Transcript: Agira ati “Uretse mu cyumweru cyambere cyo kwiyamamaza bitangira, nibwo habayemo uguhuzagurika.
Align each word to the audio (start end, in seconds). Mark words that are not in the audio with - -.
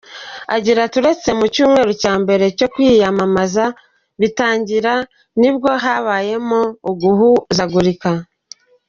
Agira 0.55 0.79
ati 0.85 0.97
“Uretse 1.01 1.29
mu 1.39 1.45
cyumweru 1.53 1.91
cyambere 2.01 2.45
cyo 2.57 2.67
kwiyamamaza 2.73 3.65
bitangira, 4.19 4.93
nibwo 5.39 5.69
habayemo 5.83 6.59
uguhuzagurika. 6.89 8.11